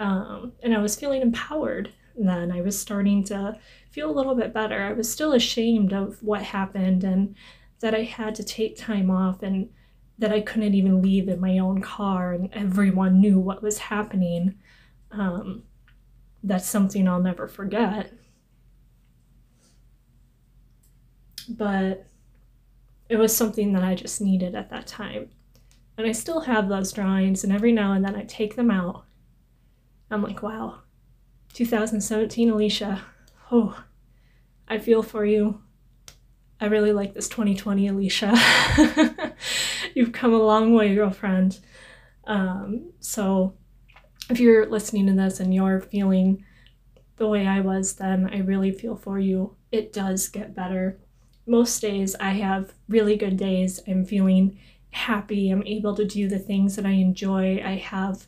Um, 0.00 0.52
and 0.64 0.74
I 0.74 0.78
was 0.78 0.96
feeling 0.96 1.22
empowered 1.22 1.92
then. 2.24 2.52
I 2.52 2.60
was 2.60 2.78
starting 2.78 3.24
to 3.24 3.58
feel 3.90 4.10
a 4.10 4.12
little 4.12 4.34
bit 4.34 4.52
better. 4.52 4.82
I 4.82 4.92
was 4.92 5.10
still 5.10 5.32
ashamed 5.32 5.92
of 5.92 6.22
what 6.22 6.42
happened 6.42 7.04
and 7.04 7.34
that 7.80 7.94
I 7.94 8.02
had 8.02 8.34
to 8.36 8.44
take 8.44 8.76
time 8.76 9.10
off 9.10 9.42
and 9.42 9.68
that 10.18 10.32
I 10.32 10.40
couldn't 10.40 10.74
even 10.74 11.02
leave 11.02 11.28
in 11.28 11.40
my 11.40 11.58
own 11.58 11.80
car 11.80 12.32
and 12.32 12.50
everyone 12.52 13.20
knew 13.20 13.38
what 13.38 13.62
was 13.62 13.78
happening. 13.78 14.54
Um, 15.10 15.64
that's 16.42 16.68
something 16.68 17.08
I'll 17.08 17.20
never 17.20 17.48
forget. 17.48 18.12
But 21.48 22.06
it 23.08 23.16
was 23.16 23.36
something 23.36 23.72
that 23.72 23.82
I 23.82 23.94
just 23.94 24.20
needed 24.20 24.54
at 24.54 24.70
that 24.70 24.86
time. 24.86 25.30
And 25.98 26.06
I 26.06 26.12
still 26.12 26.40
have 26.40 26.68
those 26.68 26.92
drawings, 26.92 27.44
and 27.44 27.52
every 27.52 27.72
now 27.72 27.92
and 27.92 28.04
then 28.04 28.14
I 28.14 28.24
take 28.24 28.56
them 28.56 28.70
out. 28.70 29.04
I'm 30.10 30.22
like, 30.22 30.42
wow, 30.42 30.78
2017 31.52 32.50
Alicia. 32.50 33.02
Oh, 33.50 33.82
I 34.68 34.78
feel 34.78 35.02
for 35.02 35.24
you. 35.24 35.60
I 36.60 36.66
really 36.66 36.92
like 36.92 37.14
this 37.14 37.28
2020 37.28 37.88
Alicia. 37.88 38.34
You've 39.94 40.12
come 40.12 40.32
a 40.32 40.38
long 40.38 40.74
way, 40.74 40.94
girlfriend. 40.94 41.58
Um, 42.24 42.92
so, 43.00 43.54
if 44.28 44.38
you're 44.38 44.66
listening 44.66 45.06
to 45.06 45.14
this 45.14 45.40
and 45.40 45.54
you're 45.54 45.80
feeling 45.80 46.44
the 47.16 47.26
way 47.26 47.46
I 47.46 47.60
was 47.60 47.94
then, 47.94 48.30
I 48.32 48.38
really 48.38 48.70
feel 48.70 48.94
for 48.94 49.18
you. 49.18 49.56
It 49.72 49.92
does 49.92 50.28
get 50.28 50.54
better. 50.54 51.00
Most 51.46 51.80
days 51.80 52.14
I 52.20 52.30
have 52.30 52.74
really 52.88 53.16
good 53.16 53.36
days. 53.36 53.80
I'm 53.88 54.04
feeling 54.04 54.58
happy. 54.90 55.50
I'm 55.50 55.66
able 55.66 55.94
to 55.96 56.04
do 56.04 56.28
the 56.28 56.38
things 56.38 56.76
that 56.76 56.86
I 56.86 56.90
enjoy. 56.90 57.60
I 57.64 57.76
have 57.76 58.26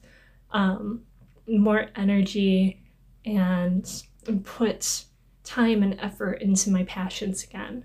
um, 0.50 1.02
more 1.46 1.86
energy 1.94 2.81
and 3.24 4.02
put 4.44 5.04
time 5.44 5.82
and 5.82 5.98
effort 6.00 6.40
into 6.42 6.70
my 6.70 6.84
passions 6.84 7.44
again, 7.44 7.84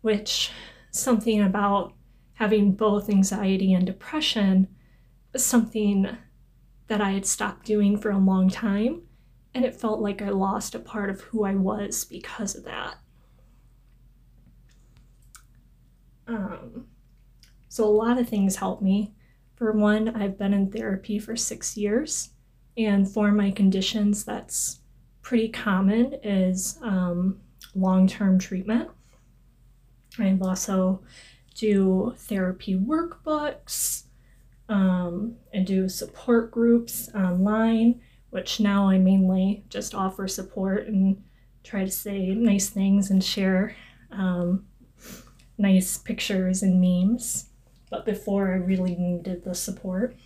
which 0.00 0.50
something 0.90 1.42
about 1.42 1.94
having 2.34 2.72
both 2.72 3.08
anxiety 3.08 3.72
and 3.72 3.86
depression 3.86 4.68
something 5.36 6.16
that 6.88 7.00
I 7.00 7.12
had 7.12 7.26
stopped 7.26 7.64
doing 7.64 7.96
for 7.96 8.10
a 8.10 8.18
long 8.18 8.50
time. 8.50 9.02
And 9.54 9.64
it 9.64 9.76
felt 9.76 10.00
like 10.00 10.22
I 10.22 10.30
lost 10.30 10.74
a 10.74 10.78
part 10.78 11.10
of 11.10 11.20
who 11.20 11.44
I 11.44 11.54
was 11.54 12.04
because 12.04 12.54
of 12.54 12.64
that. 12.64 12.96
Um, 16.26 16.86
so, 17.68 17.84
a 17.84 17.86
lot 17.86 18.18
of 18.18 18.28
things 18.28 18.56
help 18.56 18.80
me. 18.80 19.14
For 19.56 19.72
one, 19.72 20.08
I've 20.08 20.38
been 20.38 20.54
in 20.54 20.70
therapy 20.70 21.18
for 21.18 21.36
six 21.36 21.76
years, 21.76 22.30
and 22.76 23.08
for 23.08 23.32
my 23.32 23.50
conditions, 23.50 24.24
that's 24.24 24.80
pretty 25.20 25.48
common 25.48 26.14
is 26.22 26.78
um, 26.82 27.40
long-term 27.74 28.38
treatment. 28.38 28.90
I 30.18 30.36
also 30.42 31.02
do 31.54 32.14
therapy 32.18 32.76
workbooks 32.76 34.04
um, 34.68 35.36
and 35.52 35.66
do 35.66 35.88
support 35.88 36.50
groups 36.50 37.08
online, 37.14 38.00
which 38.30 38.60
now 38.60 38.88
I 38.88 38.98
mainly 38.98 39.64
just 39.68 39.94
offer 39.94 40.26
support 40.26 40.86
and 40.86 41.22
try 41.62 41.84
to 41.84 41.90
say 41.90 42.34
nice 42.34 42.68
things 42.68 43.10
and 43.10 43.22
share 43.22 43.76
um, 44.10 44.66
nice 45.58 45.98
pictures 45.98 46.62
and 46.62 46.80
memes. 46.80 47.48
But 47.90 48.04
before 48.04 48.52
I 48.52 48.56
really 48.56 48.96
needed 48.96 49.44
the 49.44 49.54
support. 49.54 50.16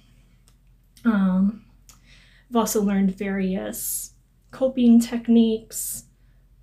Um, 1.05 1.66
I've 2.49 2.57
also 2.57 2.83
learned 2.83 3.17
various 3.17 4.13
coping 4.51 5.01
techniques, 5.01 6.05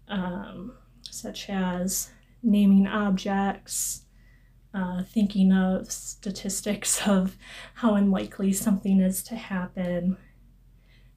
um, 0.07 0.73
such 1.09 1.49
as 1.49 2.09
naming 2.41 2.87
objects, 2.87 4.05
uh, 4.73 5.03
thinking 5.03 5.51
of 5.51 5.91
statistics 5.91 7.07
of 7.07 7.37
how 7.75 7.95
unlikely 7.95 8.53
something 8.53 8.99
is 8.99 9.23
to 9.23 9.35
happen, 9.35 10.17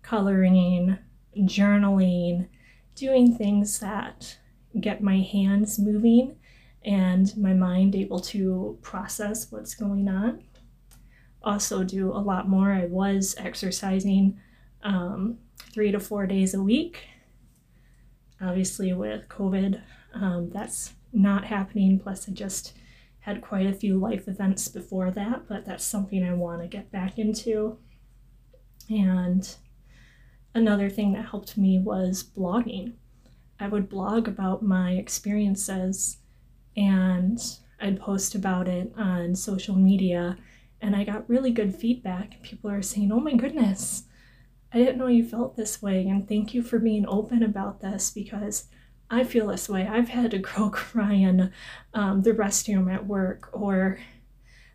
coloring, 0.03 0.99
journaling, 1.37 2.49
doing 2.95 3.35
things 3.37 3.79
that 3.79 4.39
get 4.81 5.03
my 5.03 5.19
hands 5.19 5.79
moving 5.79 6.37
and 6.85 7.37
my 7.37 7.53
mind 7.53 7.95
able 7.95 8.21
to 8.21 8.79
process 8.83 9.51
what's 9.51 9.75
going 9.75 10.09
on. 10.09 10.43
Also, 11.43 11.85
do 11.85 12.13
a 12.13 12.19
lot 12.19 12.49
more. 12.49 12.73
I 12.73 12.87
was 12.87 13.35
exercising 13.39 14.41
um, 14.83 15.39
three 15.73 15.93
to 15.93 16.01
four 16.01 16.27
days 16.27 16.55
a 16.55 16.63
week. 16.63 17.01
Obviously, 18.41 18.93
with 18.93 19.29
COVID, 19.29 19.81
um, 20.15 20.51
that's 20.51 20.95
not 21.13 21.45
happening. 21.45 21.99
Plus, 21.99 22.29
I 22.29 22.33
just 22.33 22.75
had 23.21 23.43
quite 23.43 23.67
a 23.67 23.73
few 23.73 23.99
life 23.99 24.29
events 24.29 24.69
before 24.69 25.11
that, 25.11 25.49
but 25.49 25.65
that's 25.65 25.85
something 25.85 26.23
I 26.23 26.35
want 26.35 26.63
to 26.63 26.69
get 26.69 26.93
back 26.93 27.19
into. 27.19 27.79
And 28.89 29.57
another 30.55 30.89
thing 30.89 31.13
that 31.15 31.27
helped 31.27 31.59
me 31.59 31.79
was 31.79 32.23
blogging. 32.23 32.95
I 33.59 33.69
would 33.69 33.89
blog 33.89 34.29
about 34.29 34.63
my 34.63 34.93
experiences 34.93 36.19
and 36.77 37.41
I'd 37.81 38.01
post 38.01 38.35
about 38.35 38.69
it 38.69 38.93
on 38.97 39.35
social 39.35 39.77
media, 39.77 40.37
and 40.81 40.95
I 40.95 41.05
got 41.05 41.29
really 41.29 41.51
good 41.51 41.75
feedback. 41.75 42.43
People 42.43 42.71
are 42.71 42.83
saying, 42.83 43.13
Oh 43.13 43.21
my 43.21 43.35
goodness, 43.35 44.05
I 44.77 44.81
didn't 44.81 44.99
know 44.99 45.07
you 45.07 45.25
felt 45.25 45.57
this 45.57 45.81
way, 45.81 46.07
and 46.07 46.29
thank 46.29 46.53
you 46.53 46.63
for 46.63 46.79
being 46.79 47.07
open 47.09 47.43
about 47.43 47.81
this 47.81 48.11
because 48.11 48.67
I 49.09 49.25
feel 49.25 49.47
this 49.47 49.71
way. 49.71 49.87
I've 49.87 50.11
had 50.11 50.33
to 50.33 50.39
go 50.57 50.69
cry 50.69 51.15
in 51.15 51.51
um, 51.95 52.21
the 52.21 52.33
restroom 52.33 52.93
at 52.93 53.07
work, 53.07 53.49
or 53.55 53.99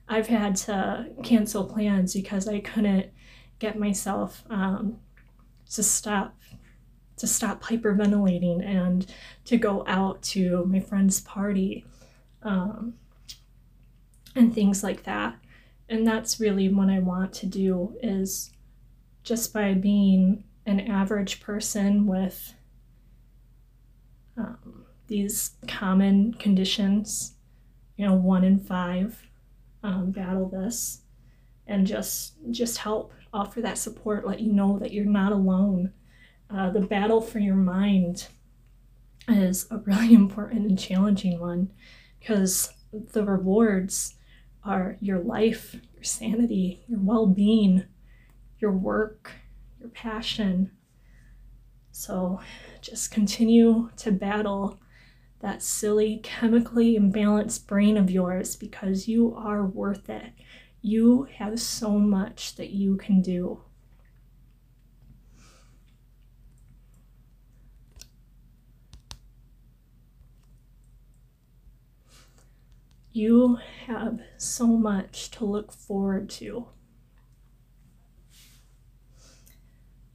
I've 0.10 0.26
had 0.26 0.56
to 0.56 1.12
cancel 1.22 1.66
plans 1.66 2.16
because 2.16 2.48
I 2.48 2.62
couldn't 2.62 3.12
get 3.60 3.78
myself 3.78 4.44
um, 4.50 4.98
to 5.70 5.84
stop 5.84 6.36
to 7.18 7.28
stop 7.28 7.62
hyperventilating 7.62 8.66
and 8.66 9.06
to 9.46 9.56
go 9.56 9.84
out 9.86 10.24
to 10.24 10.66
my 10.66 10.80
friend's 10.80 11.22
party 11.22 11.86
um, 12.42 12.96
and 14.36 14.52
things 14.52 14.82
like 14.82 15.04
that. 15.04 15.38
And 15.88 16.08
that's 16.08 16.40
really 16.40 16.70
what 16.70 16.90
I 16.90 16.98
want 16.98 17.34
to 17.34 17.46
do 17.46 17.96
is 18.02 18.50
just 19.24 19.54
by 19.54 19.74
being 19.74 20.44
an 20.66 20.80
average 20.80 21.42
person 21.42 22.06
with 22.06 22.54
um, 24.38 24.86
these 25.08 25.52
common 25.68 26.34
conditions, 26.36 27.34
you 27.98 28.06
know, 28.06 28.14
one 28.14 28.44
in 28.44 28.60
five 28.60 29.28
um, 29.84 30.12
battle 30.12 30.48
this, 30.50 31.02
and 31.68 31.86
just 31.86 32.34
just 32.52 32.78
help 32.78 33.14
offer 33.34 33.62
that 33.62 33.78
support, 33.78 34.28
let 34.28 34.40
you 34.40 34.52
know 34.52 34.78
that 34.80 34.94
you're 34.94 35.06
not 35.06 35.32
alone. 35.32 35.92
Uh, 36.50 36.70
the 36.70 36.82
battle 36.82 37.22
for 37.22 37.40
your 37.40 37.56
mind 37.56 38.28
is 39.28 39.68
a 39.72 39.78
really 39.78 40.14
important 40.14 40.68
and 40.68 40.80
challenging 40.80 41.40
one 41.40 41.72
because 42.20 42.74
the 42.92 43.24
rewards 43.24 44.16
are 44.64 44.98
your 45.00 45.20
life, 45.20 45.76
your 45.94 46.04
sanity, 46.04 46.84
your 46.88 47.00
well 47.00 47.26
being, 47.26 47.84
your 48.62 48.72
work, 48.72 49.32
your 49.80 49.90
passion. 49.90 50.72
So 51.92 52.40
just 52.82 53.12
continue 53.12 53.90
to 53.98 54.12
battle 54.12 54.80
that 55.40 55.62
silly, 55.64 56.20
chemically 56.24 56.98
imbalanced 56.98 57.68
brain 57.68 57.98
of 57.98 58.12
yours 58.12 58.56
because 58.56 59.08
you 59.08 59.36
are 59.36 59.66
worth 59.66 60.10
it. 60.10 60.34
You 60.82 61.28
have 61.38 61.60
so 61.60 61.92
much 62.00 62.56
that 62.56 62.70
you 62.70 62.98
can 62.98 63.22
do. 63.22 63.62
You 73.14 73.58
have 73.88 74.22
so 74.38 74.68
much 74.68 75.32
to 75.32 75.46
look 75.46 75.74
forward 75.74 76.30
to. 76.32 76.68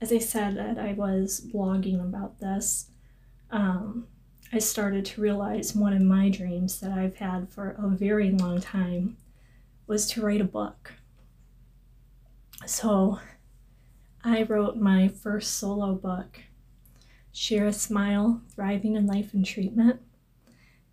As 0.00 0.12
I 0.12 0.18
said 0.18 0.56
that 0.56 0.78
I 0.78 0.92
was 0.92 1.40
blogging 1.40 2.00
about 2.00 2.38
this, 2.38 2.90
um, 3.50 4.06
I 4.52 4.58
started 4.58 5.04
to 5.06 5.20
realize 5.20 5.74
one 5.74 5.92
of 5.92 6.02
my 6.02 6.28
dreams 6.28 6.80
that 6.80 6.92
I've 6.92 7.16
had 7.16 7.48
for 7.48 7.70
a 7.78 7.88
very 7.88 8.30
long 8.30 8.60
time 8.60 9.16
was 9.86 10.08
to 10.10 10.22
write 10.22 10.40
a 10.40 10.44
book. 10.44 10.92
So 12.66 13.18
I 14.22 14.42
wrote 14.42 14.76
my 14.76 15.08
first 15.08 15.54
solo 15.54 15.94
book, 15.94 16.40
Share 17.32 17.66
a 17.66 17.72
Smile 17.72 18.42
Thriving 18.54 18.96
in 18.96 19.06
Life 19.06 19.34
and 19.34 19.44
Treatment. 19.44 20.00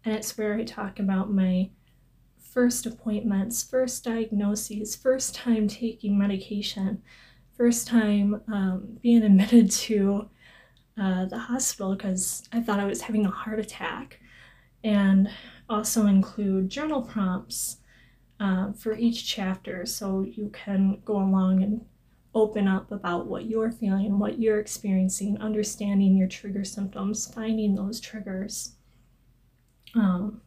And 0.06 0.14
it's 0.14 0.38
where 0.38 0.56
I 0.56 0.64
talk 0.64 1.00
about 1.00 1.32
my 1.32 1.70
first 2.40 2.86
appointments, 2.86 3.64
first 3.64 4.04
diagnoses, 4.04 4.96
first 4.96 5.34
time 5.34 5.68
taking 5.68 6.18
medication, 6.18 7.02
first 7.58 7.88
time 7.88 8.42
um, 8.48 8.98
being 9.02 9.24
admitted 9.24 9.72
to 9.88 10.30
uh, 11.00 11.26
the 11.26 11.38
hospital 11.38 11.96
because 11.96 12.48
I 12.52 12.62
thought 12.62 12.80
I 12.80 12.86
was 12.86 13.02
having 13.02 13.26
a 13.26 13.32
heart 13.32 13.60
attack, 13.60 14.20
and 14.84 15.30
also 15.70 16.08
include 16.08 16.70
journal 16.70 17.02
prompts 17.02 17.78
uh, 18.40 18.74
for 18.74 18.94
each 18.96 19.26
chapter 19.26 19.86
so 19.86 20.22
you 20.22 20.50
can 20.54 21.02
go 21.06 21.18
along 21.18 21.64
and 21.64 21.86
open 22.36 22.68
up 22.68 22.92
about 22.92 23.28
what 23.28 23.46
you're 23.46 23.72
feeling, 23.72 24.20
what 24.20 24.40
you're 24.40 24.60
experiencing, 24.60 25.38
understanding 25.40 26.18
your 26.18 26.28
trigger 26.28 26.64
symptoms, 26.64 27.32
finding 27.34 27.76
those 27.76 28.00
triggers, 28.00 28.76
um, 29.96 30.42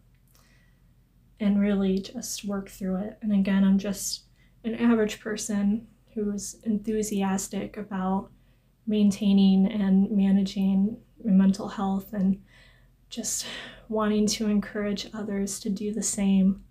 and 1.39 1.61
really 1.61 1.99
just 1.99 2.45
work 2.45 2.69
through 2.69 2.97
it. 2.97 3.19
And 3.23 3.33
again, 3.33 3.65
I'm 3.65 3.79
just 3.79 4.25
an 4.65 4.75
average 4.75 5.21
person 5.21 5.87
who's 6.17 6.57
enthusiastic 6.65 7.77
about 7.77 8.31
maintaining 8.87 9.71
and 9.71 10.11
managing 10.11 10.97
mental 11.23 11.69
health 11.69 12.15
and 12.15 12.43
just 13.11 13.47
wanting 13.89 14.27
to 14.27 14.49
encourage 14.49 15.09
others 15.13 15.61
to 15.61 15.69
do 15.69 15.93
the 15.93 16.03
same. 16.03 16.65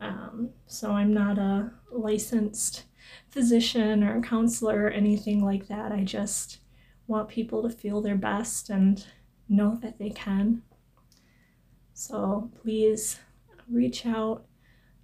Um, 0.00 0.50
so 0.66 0.90
I'm 0.90 1.14
not 1.14 1.38
a 1.38 1.70
licensed 1.92 2.84
physician 3.30 4.02
or 4.02 4.20
counselor 4.20 4.86
or 4.86 4.90
anything 4.90 5.44
like 5.44 5.68
that. 5.68 5.92
I 5.92 6.02
just 6.02 6.58
want 7.06 7.28
people 7.28 7.62
to 7.62 7.70
feel 7.70 8.00
their 8.00 8.16
best 8.16 8.68
and 8.68 9.06
know 9.48 9.78
that 9.80 9.98
they 9.98 10.10
can. 10.10 10.62
So 11.94 12.50
please 12.60 13.20
reach 13.70 14.04
out 14.06 14.44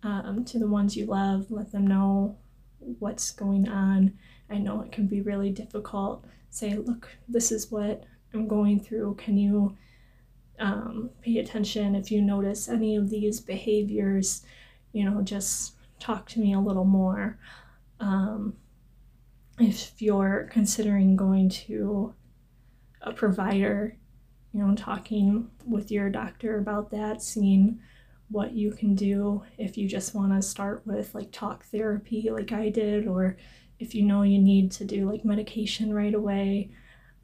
um, 0.03 0.45
to 0.47 0.59
the 0.59 0.67
ones 0.67 0.97
you 0.97 1.07
love, 1.07 1.51
let 1.51 1.71
them 1.71 1.87
know 1.87 2.39
what's 2.79 3.31
going 3.31 3.69
on. 3.69 4.19
I 4.51 4.59
know 4.59 4.81
it 4.81 4.93
can 4.93 5.07
be 5.07 5.21
really 5.21 5.51
difficult. 5.51 6.25
Say, 6.51 6.75
look, 6.75 7.09
this 7.29 7.53
is 7.53 7.71
what 7.71 8.05
I'm 8.33 8.49
going 8.49 8.81
through. 8.81 9.17
Can 9.17 9.37
you 9.37 9.77
um, 10.59 11.11
pay 11.21 11.39
attention 11.39 11.95
if 11.95 12.11
you 12.11 12.23
notice 12.23 12.69
any 12.69 12.97
of 12.97 13.11
these 13.11 13.41
behaviors? 13.41 14.43
You 14.93 15.05
know, 15.05 15.23
just 15.23 15.75
talk 15.99 16.27
to 16.31 16.41
me 16.41 16.55
a 16.55 16.61
little 16.61 16.85
more. 16.85 17.39
Um, 18.01 18.55
if 19.59 20.01
you're 20.01 20.49
considering 20.51 21.17
going 21.17 21.49
to 21.51 22.15
a 23.03 23.13
provider, 23.13 23.97
you 24.53 24.61
know, 24.61 24.75
talking 24.75 25.51
with 25.67 25.91
your 25.91 26.09
doctor 26.09 26.59
about 26.59 26.91
that, 26.91 27.23
seeing 27.23 27.81
what 28.31 28.53
you 28.53 28.73
can 28.73 28.95
do 28.95 29.43
if 29.57 29.79
you 29.79 29.89
just 29.89 30.15
want 30.15 30.33
to 30.33 30.43
start 30.43 30.83
with 30.87 31.15
like 31.15 31.33
talk 31.33 31.65
therapy, 31.67 32.29
like 32.31 32.53
I 32.53 32.69
did, 32.69 33.07
or 33.07 33.37
if 33.79 33.95
you 33.95 34.03
know 34.03 34.23
you 34.23 34.39
need 34.39 34.71
to 34.73 34.85
do 34.85 35.11
like 35.11 35.25
medication 35.25 35.95
right 35.95 36.15
away, 36.15 36.71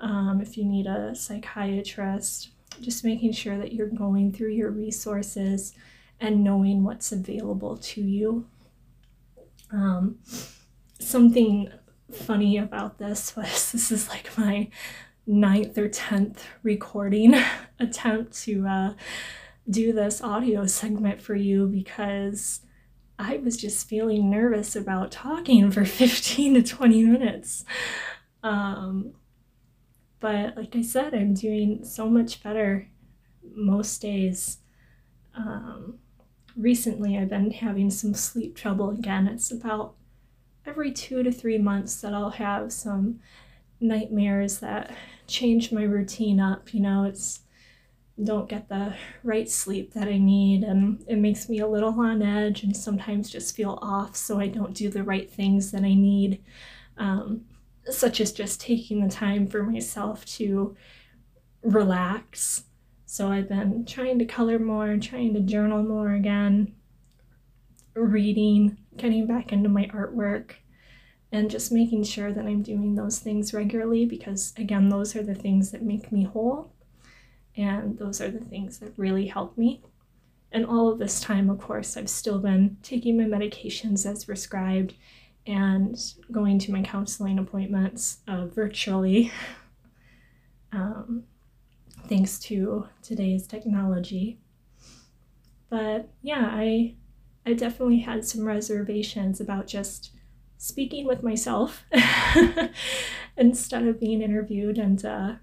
um, 0.00 0.40
if 0.40 0.56
you 0.56 0.64
need 0.64 0.86
a 0.86 1.14
psychiatrist, 1.14 2.50
just 2.80 3.04
making 3.04 3.32
sure 3.32 3.58
that 3.58 3.72
you're 3.72 3.88
going 3.88 4.32
through 4.32 4.52
your 4.52 4.70
resources 4.70 5.74
and 6.20 6.42
knowing 6.42 6.84
what's 6.84 7.12
available 7.12 7.76
to 7.76 8.00
you. 8.00 8.46
Um, 9.70 10.18
something 10.98 11.70
funny 12.12 12.56
about 12.58 12.98
this 12.98 13.34
was 13.36 13.72
this 13.72 13.90
is 13.90 14.08
like 14.08 14.36
my 14.38 14.68
ninth 15.26 15.78
or 15.78 15.88
tenth 15.88 16.44
recording 16.62 17.34
attempt 17.78 18.42
to 18.44 18.66
uh, 18.66 18.94
do 19.68 19.92
this 19.92 20.22
audio 20.22 20.66
segment 20.66 21.20
for 21.20 21.34
you 21.34 21.66
because 21.66 22.60
I 23.18 23.38
was 23.38 23.56
just 23.56 23.88
feeling 23.88 24.30
nervous 24.30 24.76
about 24.76 25.10
talking 25.10 25.70
for 25.70 25.84
15 25.84 26.54
to 26.54 26.62
20 26.62 27.04
minutes. 27.04 27.64
Um, 28.42 29.14
but 30.20 30.56
like 30.56 30.74
I 30.74 30.82
said, 30.82 31.14
I'm 31.14 31.34
doing 31.34 31.84
so 31.84 32.08
much 32.08 32.42
better 32.42 32.88
most 33.54 34.00
days. 34.00 34.58
Um, 35.34 35.98
recently, 36.56 37.18
I've 37.18 37.28
been 37.28 37.50
having 37.50 37.90
some 37.90 38.14
sleep 38.14 38.56
trouble 38.56 38.90
again. 38.90 39.26
It's 39.26 39.50
about 39.50 39.94
every 40.66 40.92
two 40.92 41.22
to 41.22 41.30
three 41.30 41.58
months 41.58 42.00
that 42.00 42.14
I'll 42.14 42.30
have 42.30 42.72
some 42.72 43.20
nightmares 43.80 44.60
that 44.60 44.94
change 45.26 45.72
my 45.72 45.82
routine 45.82 46.40
up. 46.40 46.72
You 46.72 46.80
know, 46.80 47.04
it's 47.04 47.40
don't 48.22 48.48
get 48.48 48.68
the 48.68 48.94
right 49.24 49.48
sleep 49.48 49.92
that 49.94 50.06
I 50.06 50.18
need, 50.18 50.62
and 50.62 51.04
it 51.08 51.16
makes 51.16 51.48
me 51.48 51.58
a 51.58 51.66
little 51.66 51.98
on 52.00 52.22
edge 52.22 52.62
and 52.62 52.76
sometimes 52.76 53.30
just 53.30 53.56
feel 53.56 53.78
off, 53.82 54.14
so 54.14 54.38
I 54.38 54.46
don't 54.46 54.74
do 54.74 54.88
the 54.88 55.02
right 55.02 55.28
things 55.28 55.72
that 55.72 55.82
I 55.82 55.94
need, 55.94 56.42
um, 56.96 57.44
such 57.86 58.20
as 58.20 58.32
just 58.32 58.60
taking 58.60 59.02
the 59.02 59.12
time 59.12 59.46
for 59.48 59.64
myself 59.64 60.24
to 60.26 60.76
relax. 61.62 62.64
So 63.06 63.30
I've 63.30 63.48
been 63.48 63.84
trying 63.84 64.18
to 64.20 64.24
color 64.24 64.58
more, 64.58 64.96
trying 64.96 65.34
to 65.34 65.40
journal 65.40 65.82
more 65.82 66.12
again, 66.12 66.74
reading, 67.94 68.78
getting 68.96 69.26
back 69.26 69.52
into 69.52 69.68
my 69.68 69.86
artwork 69.86 70.52
and 71.32 71.50
just 71.50 71.72
making 71.72 72.04
sure 72.04 72.32
that 72.32 72.46
I'm 72.46 72.62
doing 72.62 72.94
those 72.94 73.18
things 73.18 73.52
regularly 73.52 74.06
because, 74.06 74.52
again, 74.56 74.88
those 74.88 75.16
are 75.16 75.22
the 75.22 75.34
things 75.34 75.72
that 75.72 75.82
make 75.82 76.12
me 76.12 76.24
whole 76.24 76.73
and 77.56 77.98
those 77.98 78.20
are 78.20 78.30
the 78.30 78.44
things 78.44 78.78
that 78.78 78.92
really 78.96 79.26
help 79.26 79.56
me. 79.56 79.82
And 80.52 80.64
all 80.66 80.88
of 80.88 80.98
this 80.98 81.20
time, 81.20 81.50
of 81.50 81.58
course, 81.60 81.96
I've 81.96 82.08
still 82.08 82.38
been 82.38 82.76
taking 82.82 83.16
my 83.16 83.24
medications 83.24 84.06
as 84.06 84.24
prescribed 84.24 84.94
and 85.46 85.96
going 86.30 86.58
to 86.60 86.72
my 86.72 86.82
counseling 86.82 87.38
appointments 87.38 88.18
uh, 88.28 88.46
virtually. 88.46 89.32
um, 90.72 91.24
thanks 92.08 92.38
to 92.38 92.86
today's 93.02 93.46
technology. 93.46 94.38
But 95.70 96.08
yeah, 96.22 96.48
I 96.50 96.94
I 97.46 97.52
definitely 97.52 98.00
had 98.00 98.24
some 98.24 98.44
reservations 98.44 99.40
about 99.40 99.66
just 99.66 100.12
speaking 100.56 101.06
with 101.06 101.22
myself 101.22 101.84
instead 103.36 103.86
of 103.86 104.00
being 104.00 104.22
interviewed 104.22 104.78
and 104.78 105.04
uh, 105.04 105.34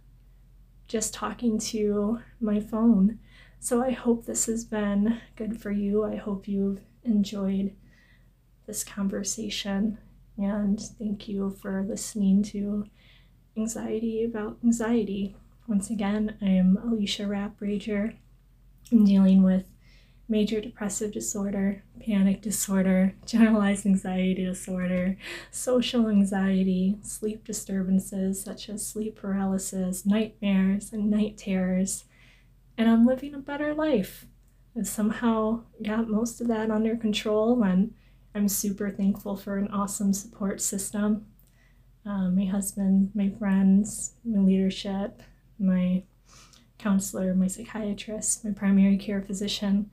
just 0.92 1.14
talking 1.14 1.58
to 1.58 2.20
my 2.42 2.60
phone. 2.60 3.18
So 3.60 3.82
I 3.82 3.92
hope 3.92 4.26
this 4.26 4.48
has 4.48 4.66
been 4.66 5.22
good 5.38 5.62
for 5.62 5.72
you. 5.72 6.04
I 6.04 6.18
hope 6.18 6.50
you've 6.50 6.82
enjoyed 7.06 7.74
this 8.68 8.84
conversation. 8.84 10.00
And 10.38 10.78
thank 11.00 11.30
you 11.30 11.56
for 11.62 11.86
listening 11.88 12.44
to 12.44 12.88
Anxiety 13.56 14.26
About 14.26 14.58
Anxiety. 14.66 15.38
Once 15.66 15.90
again, 15.90 16.38
I 16.42 16.50
am 16.50 16.78
Alicia 16.84 17.24
Raprager. 17.24 18.16
I'm 18.92 19.06
dealing 19.06 19.44
with 19.44 19.71
major 20.32 20.62
depressive 20.62 21.12
disorder, 21.12 21.84
panic 22.00 22.42
disorder, 22.42 23.14
generalized 23.26 23.86
anxiety 23.86 24.46
disorder, 24.46 25.18
social 25.52 26.08
anxiety, 26.08 26.98
sleep 27.04 27.44
disturbances 27.44 28.42
such 28.42 28.70
as 28.70 28.88
sleep 28.88 29.18
paralysis, 29.18 30.06
nightmares, 30.06 30.94
and 30.94 31.12
night 31.12 31.38
terrors. 31.38 32.06
And 32.78 32.90
I'm 32.90 33.06
living 33.06 33.36
a 33.36 33.40
better 33.40 33.74
life. 33.74 34.26
I've 34.76 34.88
somehow 34.88 35.64
got 35.84 36.08
most 36.08 36.40
of 36.40 36.48
that 36.48 36.72
under 36.72 36.96
control, 36.96 37.62
and 37.62 37.94
I'm 38.34 38.48
super 38.48 38.90
thankful 38.90 39.36
for 39.36 39.58
an 39.58 39.68
awesome 39.68 40.14
support 40.14 40.62
system. 40.62 41.26
Uh, 42.06 42.30
my 42.30 42.46
husband, 42.46 43.12
my 43.14 43.30
friends, 43.38 44.14
my 44.24 44.40
leadership, 44.40 45.22
my 45.60 46.04
counselor, 46.80 47.36
my 47.36 47.48
psychiatrist, 47.48 48.46
my 48.46 48.52
primary 48.52 48.98
care 48.98 49.22
physician, 49.22 49.92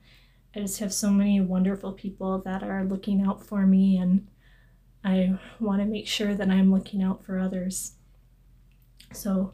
I 0.55 0.59
just 0.59 0.79
have 0.79 0.93
so 0.93 1.11
many 1.11 1.39
wonderful 1.41 1.93
people 1.93 2.39
that 2.39 2.63
are 2.63 2.83
looking 2.83 3.21
out 3.21 3.45
for 3.45 3.65
me, 3.65 3.97
and 3.97 4.27
I 5.03 5.37
want 5.59 5.81
to 5.81 5.85
make 5.85 6.07
sure 6.07 6.33
that 6.33 6.49
I'm 6.49 6.71
looking 6.71 7.03
out 7.03 7.23
for 7.23 7.37
others. 7.39 7.93
So, 9.13 9.53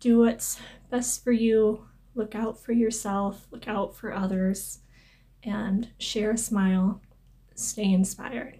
do 0.00 0.18
what's 0.18 0.58
best 0.90 1.24
for 1.24 1.32
you, 1.32 1.86
look 2.14 2.34
out 2.34 2.62
for 2.62 2.72
yourself, 2.72 3.46
look 3.50 3.66
out 3.68 3.96
for 3.96 4.12
others, 4.12 4.80
and 5.42 5.88
share 5.98 6.32
a 6.32 6.38
smile, 6.38 7.00
stay 7.54 7.92
inspired. 7.92 8.58